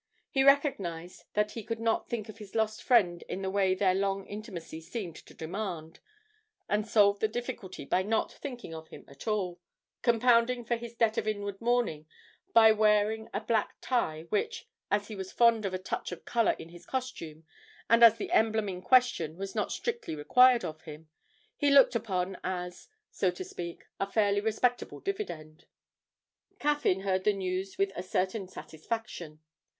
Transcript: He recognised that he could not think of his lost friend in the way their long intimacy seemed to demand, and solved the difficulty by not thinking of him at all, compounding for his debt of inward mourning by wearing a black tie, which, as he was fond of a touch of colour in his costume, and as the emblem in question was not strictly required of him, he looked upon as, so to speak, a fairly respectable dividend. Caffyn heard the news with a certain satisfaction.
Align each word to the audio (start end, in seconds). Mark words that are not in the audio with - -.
He 0.31 0.41
recognised 0.43 1.25
that 1.35 1.51
he 1.51 1.61
could 1.63 1.79
not 1.79 2.09
think 2.09 2.27
of 2.27 2.39
his 2.39 2.55
lost 2.55 2.81
friend 2.81 3.23
in 3.29 3.43
the 3.43 3.51
way 3.51 3.75
their 3.75 3.93
long 3.93 4.25
intimacy 4.25 4.81
seemed 4.81 5.15
to 5.17 5.35
demand, 5.35 5.99
and 6.67 6.87
solved 6.87 7.21
the 7.21 7.27
difficulty 7.27 7.85
by 7.85 8.01
not 8.01 8.33
thinking 8.33 8.73
of 8.73 8.87
him 8.87 9.05
at 9.07 9.27
all, 9.27 9.59
compounding 10.01 10.65
for 10.65 10.75
his 10.75 10.95
debt 10.95 11.19
of 11.19 11.27
inward 11.27 11.61
mourning 11.61 12.07
by 12.51 12.71
wearing 12.71 13.29
a 13.31 13.41
black 13.41 13.75
tie, 13.79 14.23
which, 14.29 14.67
as 14.89 15.07
he 15.07 15.15
was 15.15 15.31
fond 15.31 15.65
of 15.67 15.73
a 15.75 15.77
touch 15.77 16.11
of 16.11 16.25
colour 16.25 16.53
in 16.57 16.69
his 16.69 16.87
costume, 16.87 17.45
and 17.87 18.03
as 18.03 18.17
the 18.17 18.31
emblem 18.31 18.67
in 18.67 18.81
question 18.81 19.37
was 19.37 19.53
not 19.53 19.71
strictly 19.71 20.15
required 20.15 20.65
of 20.65 20.81
him, 20.81 21.09
he 21.55 21.69
looked 21.69 21.93
upon 21.93 22.37
as, 22.43 22.87
so 23.11 23.29
to 23.29 23.43
speak, 23.43 23.83
a 23.99 24.11
fairly 24.11 24.41
respectable 24.41 24.99
dividend. 24.99 25.67
Caffyn 26.57 27.01
heard 27.01 27.23
the 27.23 27.33
news 27.33 27.77
with 27.77 27.91
a 27.95 28.01
certain 28.01 28.47
satisfaction. 28.47 29.41